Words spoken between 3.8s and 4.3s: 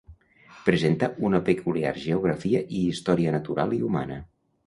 i humana.